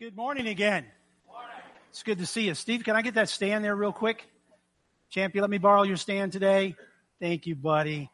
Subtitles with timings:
[0.00, 0.86] Good morning again.
[1.90, 2.54] It's good to see you.
[2.54, 4.24] Steve, can I get that stand there real quick?
[5.10, 6.74] Champion, let me borrow your stand today.
[7.20, 8.10] Thank you, buddy.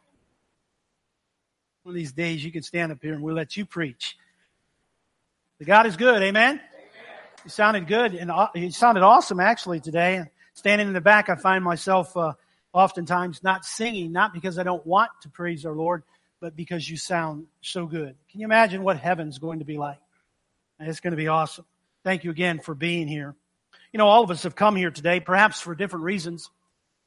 [1.85, 4.19] One of these days you can stand up here and we'll let you preach.
[5.61, 6.55] The God is good, amen?
[6.55, 6.61] amen.
[7.45, 10.25] You sounded good and you sounded awesome actually today.
[10.55, 12.33] Standing in the back, I find myself uh,
[12.73, 16.03] oftentimes not singing, not because I don't want to praise our Lord,
[16.41, 18.17] but because you sound so good.
[18.29, 19.99] Can you imagine what heaven's going to be like?
[20.81, 21.65] It's going to be awesome.
[22.07, 23.35] Thank you again for being here.
[23.93, 26.49] You know, all of us have come here today, perhaps for different reasons.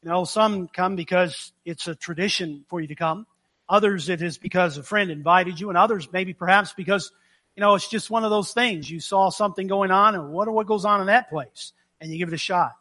[0.03, 3.25] You know, some come because it's a tradition for you to come.
[3.69, 7.13] Others, it is because a friend invited you, and others maybe perhaps because,
[7.55, 8.91] you know, it's just one of those things.
[8.91, 11.71] You saw something going on, and what, what goes on in that place?
[12.01, 12.73] And you give it a shot.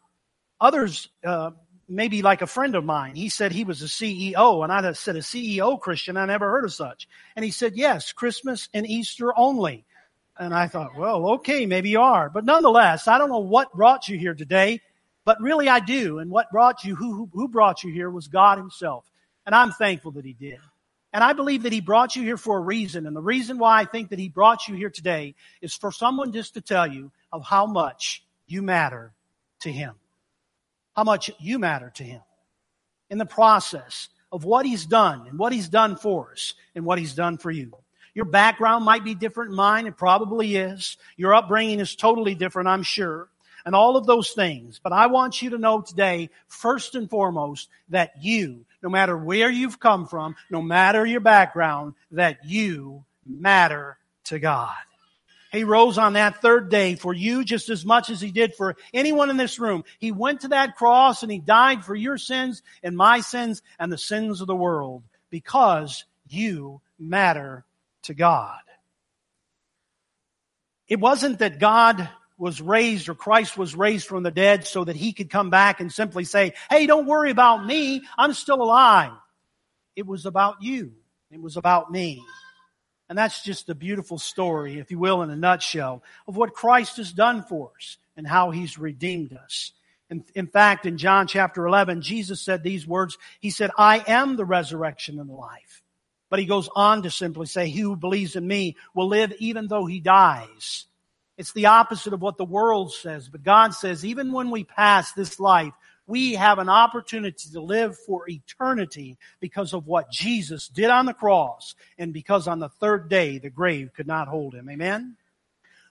[0.59, 1.51] Others, uh,
[1.87, 5.15] maybe like a friend of mine, he said he was a CEO, and I said,
[5.15, 7.07] a CEO Christian, I never heard of such.
[7.37, 9.85] And he said, yes, Christmas and Easter only.
[10.39, 12.29] And I thought, well, okay, maybe you are.
[12.29, 14.79] But nonetheless, I don't know what brought you here today,
[15.25, 16.19] but really I do.
[16.19, 19.03] And what brought you, who, who brought you here was God himself.
[19.45, 20.59] And I'm thankful that he did.
[21.11, 23.05] And I believe that he brought you here for a reason.
[23.05, 26.31] And the reason why I think that he brought you here today is for someone
[26.31, 29.11] just to tell you of how much you matter
[29.61, 29.95] to him.
[30.95, 32.21] How much you matter to him.
[33.09, 36.99] In the process of what he's done and what he's done for us and what
[36.99, 37.73] he's done for you.
[38.13, 39.87] Your background might be different mine.
[39.87, 40.97] It probably is.
[41.17, 43.29] Your upbringing is totally different, I'm sure.
[43.65, 44.79] And all of those things.
[44.81, 49.49] But I want you to know today, first and foremost, that you, no matter where
[49.49, 54.75] you've come from, no matter your background, that you matter to God.
[55.51, 58.75] He rose on that third day for you just as much as he did for
[58.93, 59.83] anyone in this room.
[59.97, 63.91] He went to that cross and he died for your sins and my sins and
[63.91, 67.65] the sins of the world because you matter
[68.03, 68.59] to God.
[70.87, 74.95] It wasn't that God was raised or Christ was raised from the dead so that
[74.95, 78.01] he could come back and simply say, Hey, don't worry about me.
[78.17, 79.11] I'm still alive.
[79.95, 80.93] It was about you.
[81.31, 82.23] It was about me.
[83.09, 86.97] And that's just a beautiful story, if you will, in a nutshell of what Christ
[86.97, 89.73] has done for us and how he's redeemed us.
[90.09, 93.17] In, in fact, in John chapter 11, Jesus said these words.
[93.39, 95.83] He said, I am the resurrection and the life.
[96.29, 99.67] But he goes on to simply say, He who believes in me will live even
[99.67, 100.85] though he dies.
[101.39, 103.29] It's the opposite of what the world says.
[103.29, 105.71] But God says, even when we pass this life,
[106.05, 111.13] we have an opportunity to live for eternity because of what Jesus did on the
[111.13, 114.69] cross and because on the third day the grave could not hold him.
[114.69, 115.15] Amen?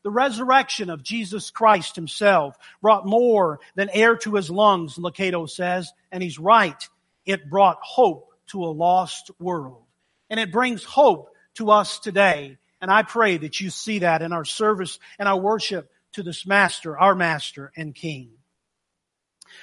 [0.02, 5.90] The resurrection of Jesus Christ himself brought more than air to his lungs, Lucado says,
[6.12, 6.86] and he's right.
[7.24, 9.87] It brought hope to a lost world
[10.30, 12.58] and it brings hope to us today.
[12.80, 16.46] And I pray that you see that in our service and our worship to this
[16.46, 18.30] master, our master and king.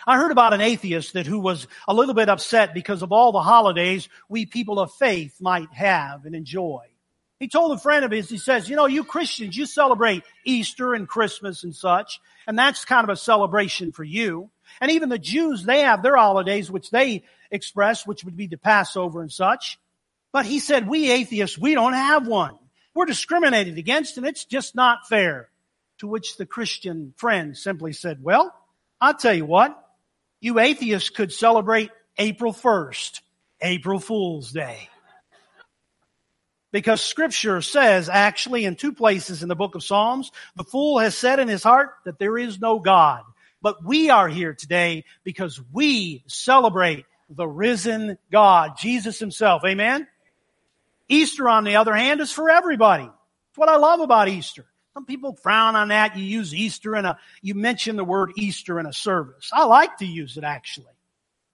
[0.05, 3.31] I heard about an atheist that who was a little bit upset because of all
[3.31, 6.85] the holidays we people of faith might have and enjoy.
[7.39, 10.93] He told a friend of his, he says, you know, you Christians, you celebrate Easter
[10.93, 14.49] and Christmas and such, and that's kind of a celebration for you.
[14.79, 18.57] And even the Jews, they have their holidays which they express, which would be the
[18.57, 19.79] Passover and such.
[20.35, 22.59] But he said, we atheists, we don't have one.
[22.93, 25.47] We're discriminated against and it's just not fair.
[25.99, 28.53] To which the Christian friend simply said, well,
[28.99, 29.81] I'll tell you what,
[30.41, 33.21] you atheists could celebrate April 1st,
[33.61, 34.89] April Fool's Day.
[36.73, 41.17] Because scripture says actually in two places in the book of Psalms, the fool has
[41.17, 43.23] said in his heart that there is no God.
[43.61, 49.61] But we are here today because we celebrate the risen God, Jesus himself.
[49.65, 50.09] Amen?
[51.07, 53.03] Easter, on the other hand, is for everybody.
[53.03, 54.65] That's what I love about Easter.
[54.93, 56.17] Some people frown on that.
[56.17, 59.49] You use Easter in a, you mention the word Easter in a service.
[59.53, 60.87] I like to use it actually.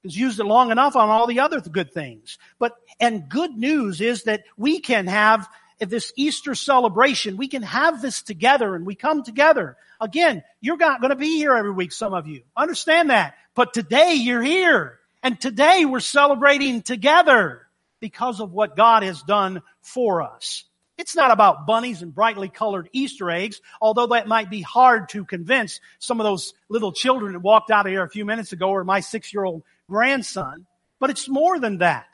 [0.02, 2.38] Because used it long enough on all the other good things.
[2.60, 5.48] But, and good news is that we can have
[5.80, 7.38] this Easter celebration.
[7.38, 9.78] We can have this together and we come together.
[10.00, 12.42] Again, you're not going to be here every week, some of you.
[12.56, 13.36] Understand that.
[13.56, 15.00] But today you're here.
[15.24, 17.61] And today we're celebrating together
[18.02, 20.66] because of what God has done for us.
[20.98, 25.24] It's not about bunnies and brightly colored Easter eggs, although that might be hard to
[25.24, 28.70] convince some of those little children that walked out of here a few minutes ago
[28.70, 30.66] or my six year old grandson.
[31.00, 32.06] But it's more than that.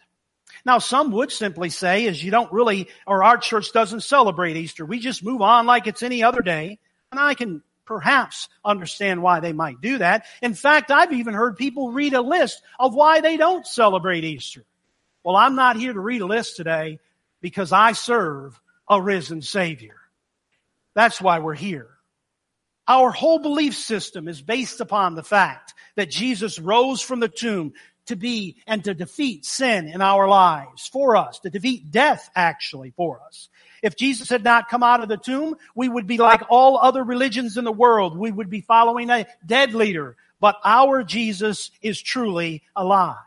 [0.66, 4.86] Now, some would simply say, is you don't really, or our church doesn't celebrate Easter.
[4.86, 6.80] We just move on like it's any other day.
[7.12, 10.26] And I can perhaps understand why they might do that.
[10.42, 14.64] In fact, I've even heard people read a list of why they don't celebrate Easter.
[15.24, 17.00] Well, I'm not here to read a list today
[17.42, 18.60] because I serve
[18.90, 19.96] a risen Savior.
[20.94, 21.90] That's why we're here.
[22.88, 27.74] Our whole belief system is based upon the fact that Jesus rose from the tomb
[28.06, 32.92] to be and to defeat sin in our lives for us, to defeat death actually
[32.92, 33.50] for us.
[33.84, 37.04] If Jesus had not come out of the tomb, we would be like all other
[37.04, 38.18] religions in the world.
[38.18, 40.16] We would be following a dead leader.
[40.40, 43.18] But our Jesus is truly alive.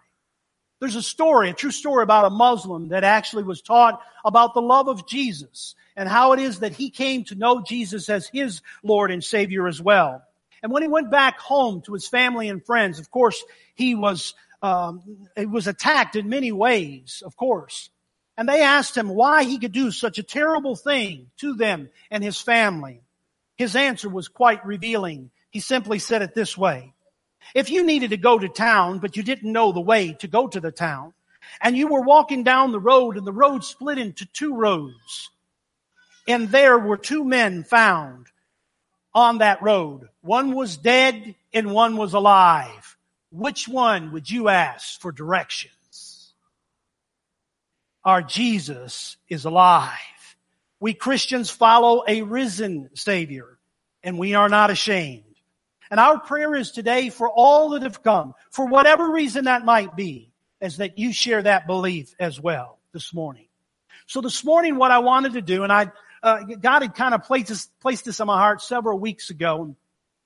[0.81, 4.62] There's a story, a true story about a Muslim that actually was taught about the
[4.62, 8.62] love of Jesus and how it is that he came to know Jesus as his
[8.82, 10.23] Lord and Savior as well.
[10.62, 13.43] And when he went back home to his family and friends, of course,
[13.75, 17.91] he was, um, he was attacked in many ways, of course.
[18.38, 22.25] And they asked him why he could do such a terrible thing to them and
[22.25, 23.03] his family.
[23.56, 25.31] His answer was quite revealing.
[25.50, 26.94] He simply said it this way.
[27.55, 30.47] If you needed to go to town, but you didn't know the way to go
[30.49, 31.12] to the town,
[31.61, 35.31] and you were walking down the road and the road split into two roads,
[36.29, 38.26] and there were two men found
[39.14, 40.08] on that road.
[40.20, 42.97] One was dead and one was alive.
[43.32, 46.35] Which one would you ask for directions?
[48.05, 49.91] Our Jesus is alive.
[50.79, 53.58] We Christians follow a risen Savior
[54.03, 55.25] and we are not ashamed.
[55.91, 59.97] And our prayer is today for all that have come, for whatever reason that might
[59.97, 63.47] be, is that you share that belief as well this morning.
[64.07, 65.91] So this morning what I wanted to do, and I,
[66.23, 69.75] uh, God had kind of placed this, placed this on my heart several weeks ago.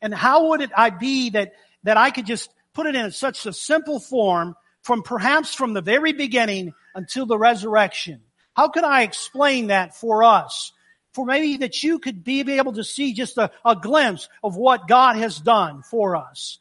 [0.03, 1.53] And how would it I be that,
[1.85, 5.81] that I could just put it in such a simple form from perhaps from the
[5.81, 8.21] very beginning until the resurrection?
[8.55, 10.73] How could I explain that for us?
[11.15, 14.87] For maybe that you could be able to see just a, a glimpse of what
[14.87, 16.59] God has done for us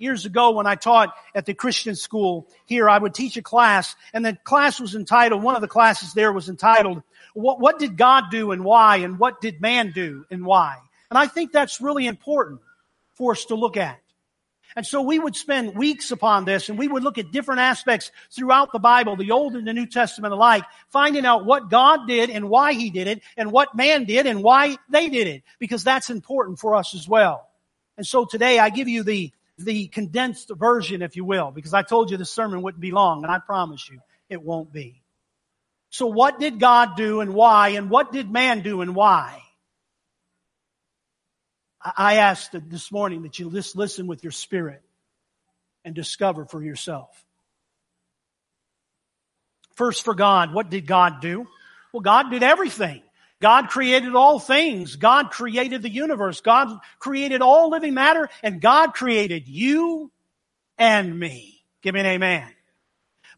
[0.00, 3.94] years ago when I taught at the Christian school here, I would teach a class
[4.12, 7.02] and the class was entitled, one of the classes there was entitled,
[7.34, 10.78] what, what did God do and why and what did man do and why?
[11.10, 12.60] And I think that's really important
[13.14, 14.00] for us to look at.
[14.76, 18.10] And so we would spend weeks upon this and we would look at different aspects
[18.30, 22.30] throughout the Bible, the Old and the New Testament alike, finding out what God did
[22.30, 25.84] and why He did it and what man did and why they did it, because
[25.84, 27.48] that's important for us as well.
[27.96, 31.82] And so today I give you the the condensed version, if you will, because I
[31.82, 34.00] told you the sermon wouldn't be long, and I promise you
[34.30, 35.02] it won't be.
[35.90, 39.42] So what did God do and why, and what did man do and why?
[41.82, 44.82] I asked this morning that you just listen with your spirit
[45.84, 47.24] and discover for yourself.
[49.74, 51.46] First for God, what did God do?
[51.92, 53.02] Well, God did everything.
[53.40, 54.96] God created all things.
[54.96, 56.42] God created the universe.
[56.42, 60.12] God created all living matter and God created you
[60.76, 61.64] and me.
[61.80, 62.46] Give me an amen.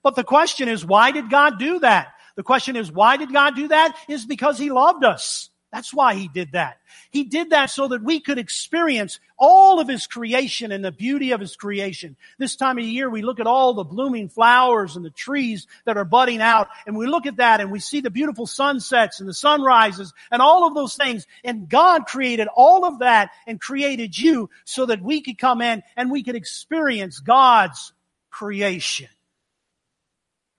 [0.02, 2.14] But the question is, why did God do that?
[2.34, 3.96] The question is, why did God do that?
[4.08, 5.48] Is because He loved us.
[5.72, 6.80] That's why he did that.
[7.10, 11.32] He did that so that we could experience all of his creation and the beauty
[11.32, 12.14] of his creation.
[12.38, 15.96] This time of year, we look at all the blooming flowers and the trees that
[15.96, 19.28] are budding out, and we look at that and we see the beautiful sunsets and
[19.28, 21.26] the sunrises and all of those things.
[21.42, 25.82] And God created all of that and created you so that we could come in
[25.96, 27.94] and we could experience God's
[28.30, 29.08] creation.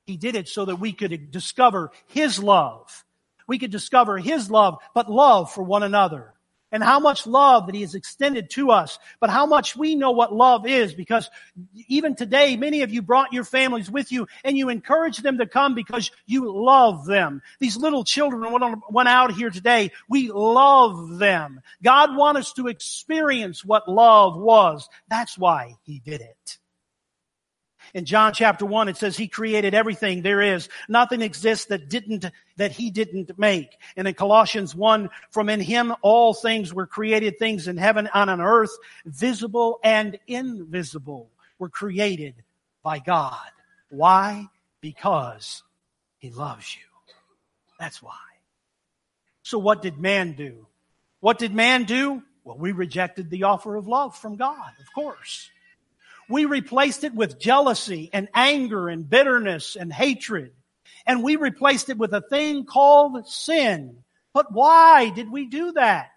[0.07, 3.05] He did it so that we could discover his love
[3.47, 6.33] we could discover His love, but love for one another.
[6.71, 10.09] And how much love that He has extended to us, but how much we know
[10.09, 11.29] what love is because
[11.87, 15.45] even today, many of you brought your families with you and you encourage them to
[15.45, 17.43] come because you love them.
[17.59, 18.51] These little children
[18.89, 19.91] went out here today.
[20.09, 21.61] We love them.
[21.83, 24.89] God wants us to experience what love was.
[25.09, 26.57] That's why He did it.
[27.93, 30.67] In John chapter 1, it says he created everything there is.
[30.89, 32.25] Nothing exists that didn't,
[32.57, 33.77] that he didn't make.
[33.95, 38.29] And in Colossians 1, from in him all things were created, things in heaven and
[38.31, 42.33] on earth, visible and invisible, were created
[42.81, 43.37] by God.
[43.89, 44.47] Why?
[44.81, 45.61] Because
[46.17, 47.15] he loves you.
[47.79, 48.17] That's why.
[49.43, 50.65] So what did man do?
[51.19, 52.23] What did man do?
[52.43, 55.49] Well, we rejected the offer of love from God, of course.
[56.29, 60.51] We replaced it with jealousy and anger and bitterness and hatred.
[61.05, 63.97] And we replaced it with a thing called sin.
[64.33, 66.11] But why did we do that?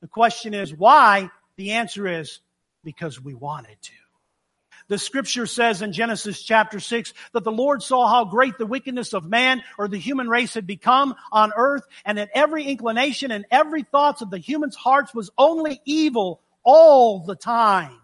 [0.00, 1.30] The question is why?
[1.56, 2.40] The answer is
[2.82, 3.92] because we wanted to.
[4.88, 9.12] The scripture says in Genesis chapter 6 that the Lord saw how great the wickedness
[9.12, 13.44] of man or the human race had become on earth and that every inclination and
[13.52, 17.96] every thoughts of the human's hearts was only evil all the time.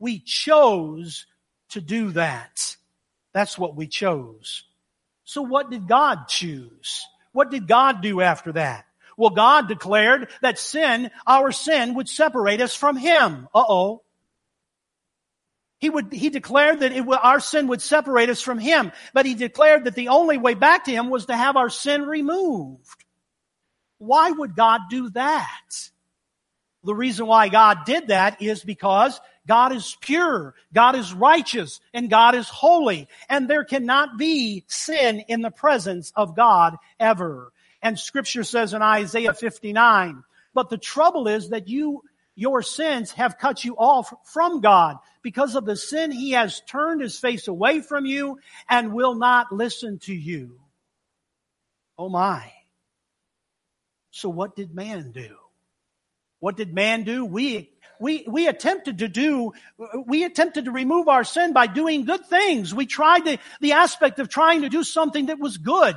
[0.00, 1.26] We chose
[1.70, 2.76] to do that.
[3.32, 4.64] That's what we chose.
[5.24, 7.06] So what did God choose?
[7.30, 8.86] What did God do after that?
[9.16, 13.46] Well, God declared that sin, our sin, would separate us from Him.
[13.54, 14.02] Uh-oh.
[15.80, 19.34] He would, he declared that it, our sin would separate us from him, but he
[19.34, 23.04] declared that the only way back to him was to have our sin removed.
[23.96, 25.90] Why would God do that?
[26.84, 29.18] The reason why God did that is because
[29.50, 35.24] God is pure, God is righteous, and God is holy, and there cannot be sin
[35.26, 37.52] in the presence of God ever.
[37.82, 40.22] And scripture says in Isaiah 59,
[40.54, 42.04] but the trouble is that you
[42.36, 44.98] your sins have cut you off from God.
[45.20, 48.38] Because of the sin, he has turned his face away from you
[48.68, 50.60] and will not listen to you.
[51.98, 52.52] Oh my.
[54.12, 55.34] So what did man do?
[56.38, 57.24] What did man do?
[57.24, 59.52] We, we, we attempted to do,
[60.06, 62.74] we attempted to remove our sin by doing good things.
[62.74, 65.96] We tried the, the aspect of trying to do something that was good.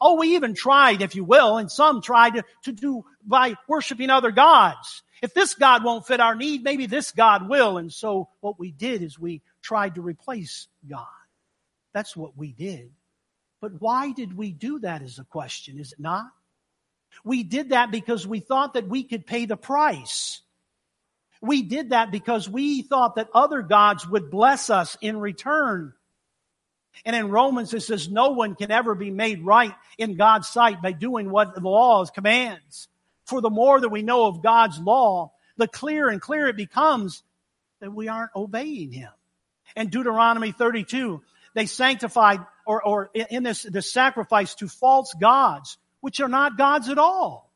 [0.00, 4.10] Oh, we even tried, if you will, and some tried to, to do by worshiping
[4.10, 5.02] other gods.
[5.22, 7.78] If this God won't fit our need, maybe this God will.
[7.78, 11.06] And so what we did is we tried to replace God.
[11.92, 12.90] That's what we did.
[13.60, 16.26] But why did we do that is a question, is it not?
[17.24, 20.42] We did that because we thought that we could pay the price.
[21.40, 25.92] We did that because we thought that other gods would bless us in return.
[27.04, 30.82] And in Romans it says no one can ever be made right in God's sight
[30.82, 32.88] by doing what the law commands.
[33.26, 37.22] For the more that we know of God's law, the clearer and clearer it becomes
[37.80, 39.10] that we aren't obeying Him.
[39.76, 41.22] In Deuteronomy 32,
[41.54, 46.88] they sanctified or, or in this, this sacrifice to false gods, which are not gods
[46.88, 47.50] at all.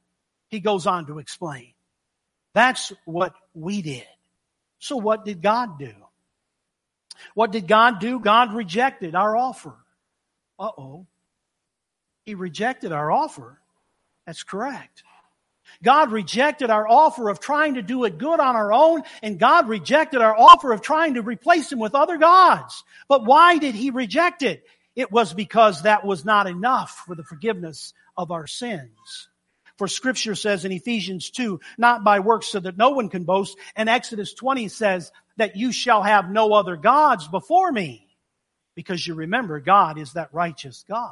[0.49, 1.72] He goes on to explain.
[2.55, 4.07] That's what we did.
[4.79, 5.93] So what did God do?
[7.35, 8.19] What did God do?
[8.19, 9.75] God rejected our offer.
[10.59, 11.07] Uh oh.
[12.25, 13.59] He rejected our offer.
[14.27, 15.03] That's correct.
[15.83, 19.69] God rejected our offer of trying to do it good on our own, and God
[19.69, 22.85] rejected our offer of trying to replace him with other gods.
[23.09, 24.65] But why did he reject it?
[24.95, 29.29] It was because that was not enough for the forgiveness of our sins.
[29.79, 33.57] For scripture says in Ephesians 2, not by works so that no one can boast.
[33.75, 38.07] And Exodus 20 says that you shall have no other gods before me.
[38.75, 41.11] Because you remember God is that righteous God.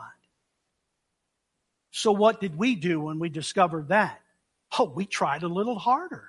[1.91, 4.21] So what did we do when we discovered that?
[4.79, 6.25] Oh, we tried a little harder.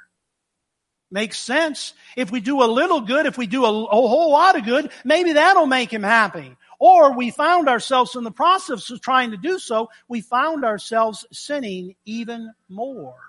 [1.11, 1.93] Makes sense.
[2.15, 4.91] If we do a little good, if we do a, a, whole lot of good,
[5.03, 6.55] maybe that'll make him happy.
[6.83, 11.27] Or we found ourselves in the process of trying to do so, we found ourselves
[11.31, 13.19] sinning even more.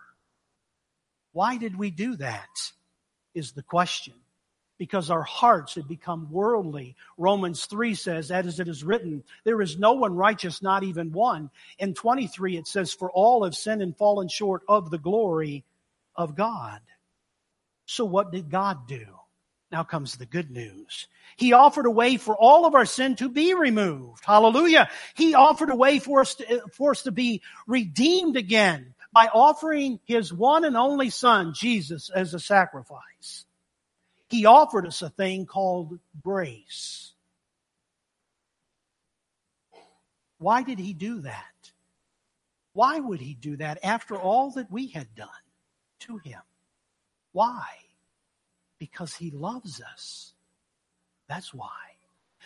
[1.32, 2.72] Why did we do that?
[3.34, 4.14] Is the question.
[4.78, 6.96] Because our hearts had become worldly.
[7.18, 11.50] Romans 3 says, as it is written, there is no one righteous, not even one.
[11.78, 15.62] In 23 it says, for all have sinned and fallen short of the glory
[16.16, 16.80] of God.
[17.84, 19.04] So what did God do?
[19.72, 21.08] Now comes the good news.
[21.38, 24.22] He offered a way for all of our sin to be removed.
[24.22, 24.90] Hallelujah.
[25.14, 29.98] He offered a way for us to, for us to be redeemed again by offering
[30.04, 33.46] his one and only son, Jesus, as a sacrifice.
[34.28, 37.12] He offered us a thing called grace.
[40.38, 41.72] Why did he do that?
[42.74, 45.28] Why would he do that after all that we had done
[46.00, 46.40] to him?
[47.32, 47.64] Why?
[48.82, 50.32] Because he loves us.
[51.28, 51.68] That's why.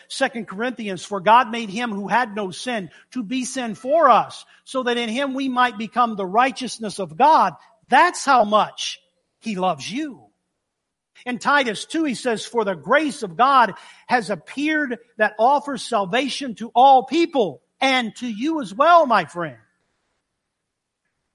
[0.07, 4.45] Second Corinthians, for God made him who had no sin to be sin for us,
[4.63, 7.55] so that in him we might become the righteousness of God.
[7.89, 9.01] That's how much
[9.39, 10.25] he loves you.
[11.25, 13.73] In Titus 2, he says, for the grace of God
[14.05, 19.57] has appeared that offers salvation to all people and to you as well, my friend.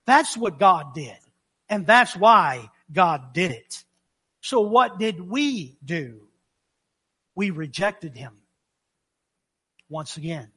[0.07, 1.19] That's what God did.
[1.69, 3.83] And that's why God did it.
[4.43, 6.21] So what did we do?
[7.37, 8.33] We rejected him
[9.89, 10.51] once again.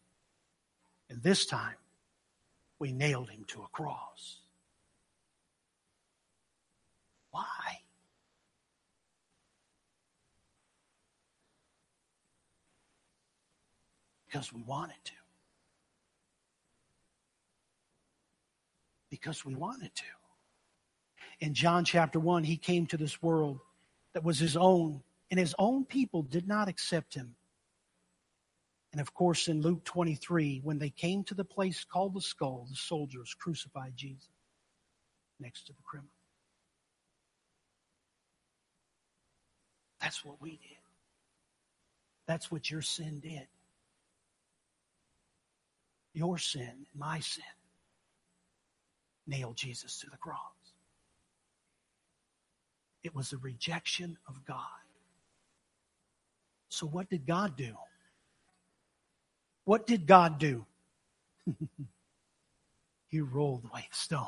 [1.10, 1.75] And this time,
[2.80, 4.39] we nailed him to a cross.
[7.30, 7.80] Why?
[14.25, 15.13] Because we wanted to.
[19.12, 20.04] Because we wanted to
[21.39, 23.60] in John chapter 1, he came to this world
[24.16, 27.36] that was his own, and his own people did not accept him.
[28.94, 32.66] And of course, in Luke 23, when they came to the place called the skull,
[32.70, 34.30] the soldiers crucified Jesus
[35.40, 36.12] next to the criminal.
[40.02, 40.78] That's what we did.
[42.28, 43.48] That's what your sin did.
[46.14, 47.44] Your sin, my sin.
[49.28, 50.65] nailed Jesus to the cross.
[53.06, 54.58] It was a rejection of God.
[56.70, 57.76] So, what did God do?
[59.64, 60.66] What did God do?
[63.10, 64.26] he rolled away the stone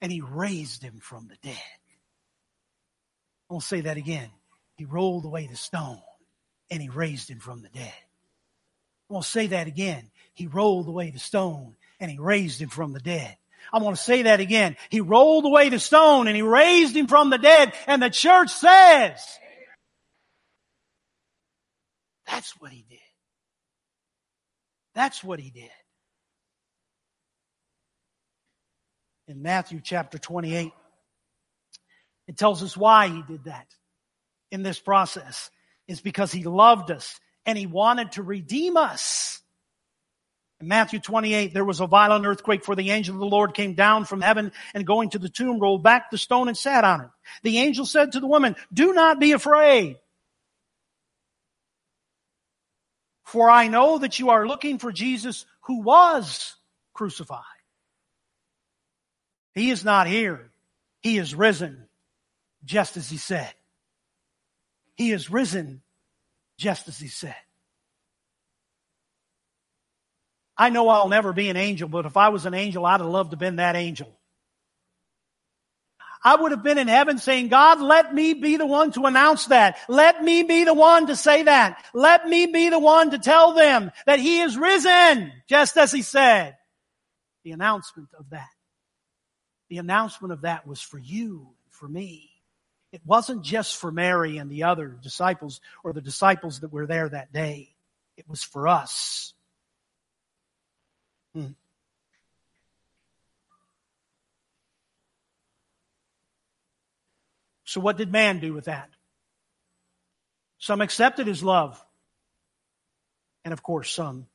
[0.00, 1.62] and he raised him from the dead.
[3.48, 4.30] I'll say that again.
[4.76, 6.02] He rolled away the stone
[6.72, 7.94] and he raised him from the dead.
[9.08, 10.10] I to say that again.
[10.34, 13.36] He rolled away the stone and he raised him from the dead.
[13.72, 14.76] I want to say that again.
[14.88, 17.72] He rolled away the stone and he raised him from the dead.
[17.86, 19.20] And the church says,
[22.26, 22.98] that's what he did.
[24.94, 25.70] That's what he did.
[29.28, 30.72] In Matthew chapter 28,
[32.26, 33.66] it tells us why he did that
[34.50, 35.50] in this process.
[35.86, 39.40] It's because he loved us and he wanted to redeem us.
[40.60, 43.74] In Matthew 28, there was a violent earthquake for the angel of the Lord came
[43.74, 47.00] down from heaven and going to the tomb rolled back the stone and sat on
[47.00, 47.08] it.
[47.42, 49.96] The angel said to the woman, do not be afraid.
[53.24, 56.56] For I know that you are looking for Jesus who was
[56.92, 57.44] crucified.
[59.54, 60.50] He is not here.
[61.00, 61.88] He is risen,
[62.64, 63.52] just as he said.
[64.96, 65.80] He is risen,
[66.58, 67.36] just as he said.
[70.60, 73.08] I know I'll never be an angel, but if I was an angel, I'd have
[73.08, 74.14] loved to have been that angel.
[76.22, 79.46] I would have been in heaven saying, God, let me be the one to announce
[79.46, 79.78] that.
[79.88, 81.82] Let me be the one to say that.
[81.94, 86.02] Let me be the one to tell them that he is risen, just as he
[86.02, 86.58] said.
[87.42, 88.50] The announcement of that.
[89.70, 92.28] The announcement of that was for you, for me.
[92.92, 97.08] It wasn't just for Mary and the other disciples or the disciples that were there
[97.08, 97.74] that day.
[98.18, 99.32] It was for us.
[101.34, 101.46] Hmm.
[107.64, 108.90] So what did man do with that?
[110.58, 111.82] Some accepted his love.
[113.44, 114.26] And of course, some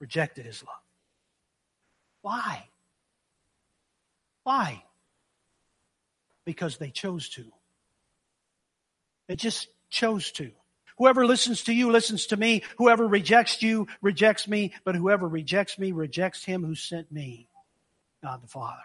[0.00, 0.74] rejected his love.
[2.22, 2.64] Why?
[4.42, 4.82] Why?
[6.44, 7.44] Because they chose to.
[9.28, 10.50] They just chose to.
[11.00, 12.62] Whoever listens to you listens to me.
[12.76, 14.74] Whoever rejects you rejects me.
[14.84, 17.48] But whoever rejects me rejects him who sent me,
[18.22, 18.76] God the Father.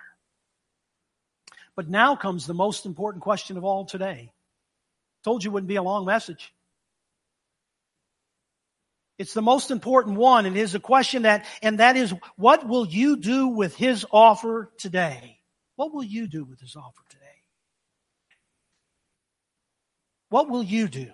[1.75, 4.31] But now comes the most important question of all today.
[5.25, 6.53] Told you it wouldn't be a long message.
[9.17, 10.45] It's the most important one.
[10.45, 14.05] And it is a question that, and that is, what will you do with his
[14.09, 15.41] offer today?
[15.75, 17.25] What will you do with his offer today?
[20.29, 21.11] What will you do?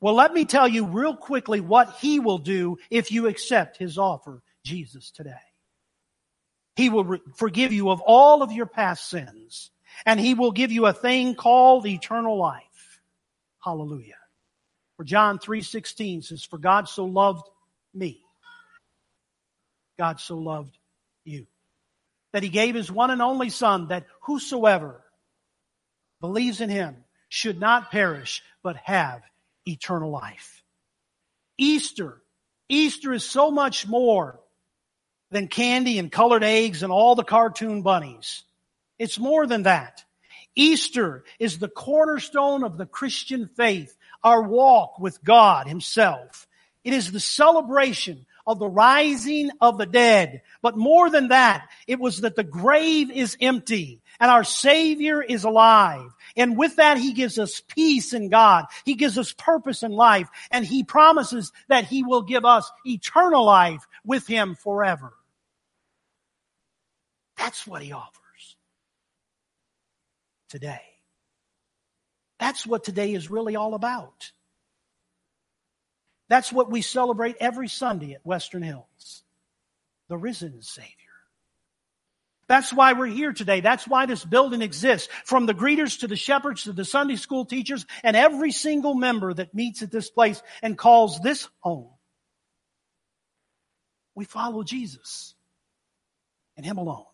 [0.00, 3.98] Well, let me tell you real quickly what he will do if you accept his
[3.98, 5.32] offer, Jesus, today.
[6.76, 9.70] He will re- forgive you of all of your past sins,
[10.04, 13.00] and he will give you a thing called eternal life.
[13.64, 14.18] Hallelujah.
[14.96, 17.48] For John 3:16 says, "For God so loved
[17.94, 18.22] me,
[19.98, 20.78] God so loved
[21.24, 21.46] you,
[22.32, 25.02] that he gave his one and only son that whosoever
[26.20, 29.22] believes in him should not perish but have
[29.66, 30.62] eternal life.
[31.58, 32.22] Easter.
[32.68, 34.40] Easter is so much more
[35.30, 38.42] than candy and colored eggs and all the cartoon bunnies.
[38.98, 40.04] It's more than that.
[40.54, 46.48] Easter is the cornerstone of the Christian faith, our walk with God himself.
[46.82, 50.42] It is the celebration of the rising of the dead.
[50.62, 55.44] But more than that, it was that the grave is empty and our Savior is
[55.44, 56.10] alive.
[56.36, 58.66] And with that, He gives us peace in God.
[58.84, 60.28] He gives us purpose in life.
[60.50, 65.12] And He promises that He will give us eternal life with Him forever.
[67.36, 68.56] That's what He offers
[70.48, 70.82] today.
[72.38, 74.30] That's what today is really all about.
[76.28, 79.22] That's what we celebrate every Sunday at Western Hills.
[80.08, 80.92] The risen Savior.
[82.48, 83.60] That's why we're here today.
[83.60, 85.08] That's why this building exists.
[85.24, 89.34] From the greeters to the shepherds to the Sunday school teachers and every single member
[89.34, 91.90] that meets at this place and calls this home.
[94.14, 95.34] We follow Jesus
[96.56, 97.04] and Him alone.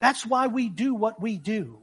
[0.00, 1.78] That's why we do what we do.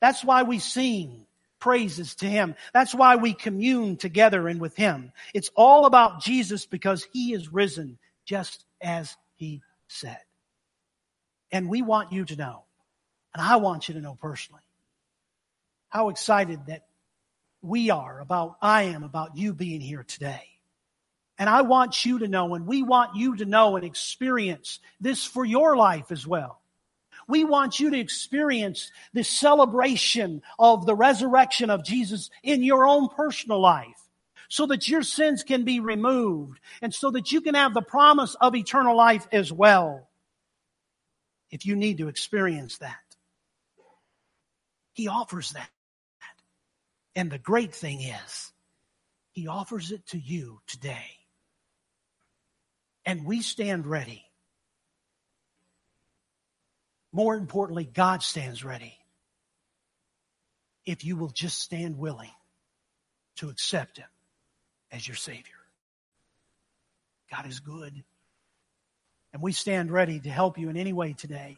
[0.00, 1.26] That's why we sing
[1.64, 2.54] praises to Him.
[2.74, 5.12] That's why we commune together and with Him.
[5.32, 7.96] It's all about Jesus because He is risen
[8.26, 10.18] just as He said.
[11.50, 12.64] And we want you to know,
[13.32, 14.60] and I want you to know personally,
[15.88, 16.82] how excited that
[17.62, 20.42] we are about, I am about you being here today.
[21.38, 25.24] And I want you to know, and we want you to know and experience this
[25.24, 26.60] for your life as well.
[27.26, 33.08] We want you to experience the celebration of the resurrection of Jesus in your own
[33.08, 34.00] personal life
[34.48, 38.36] so that your sins can be removed and so that you can have the promise
[38.40, 40.08] of eternal life as well.
[41.50, 42.96] If you need to experience that,
[44.92, 45.70] He offers that.
[47.16, 48.52] And the great thing is,
[49.32, 51.10] He offers it to you today.
[53.06, 54.24] And we stand ready
[57.14, 58.92] more importantly, God stands ready.
[60.84, 62.32] If you will just stand willing
[63.36, 64.08] to accept Him
[64.90, 65.54] as your Savior.
[67.30, 68.02] God is good.
[69.32, 71.56] And we stand ready to help you in any way today.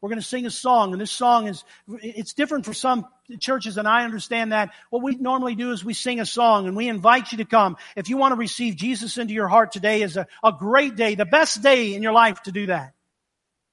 [0.00, 3.06] We're going to sing a song, and this song is, it's different for some
[3.40, 4.70] churches, and I understand that.
[4.90, 7.76] What we normally do is we sing a song, and we invite you to come.
[7.96, 11.16] If you want to receive Jesus into your heart today is a, a great day,
[11.16, 12.94] the best day in your life to do that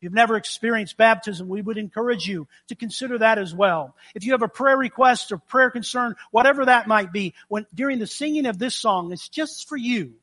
[0.01, 3.95] you've never experienced baptism, we would encourage you to consider that as well.
[4.15, 7.99] If you have a prayer request or prayer concern, whatever that might be, when during
[7.99, 10.13] the singing of this song, it's just for you.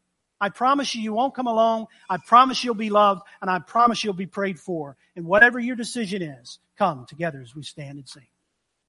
[0.41, 1.87] I promise you, you won't come alone.
[2.11, 4.97] I promise you'll be loved, and I promise you'll be prayed for.
[5.15, 8.27] And whatever your decision is, come together as we stand and sing.